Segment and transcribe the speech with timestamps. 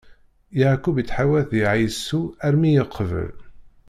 [0.57, 3.33] Yeɛqub ittḥawat di Ɛisu armi i yeqbel.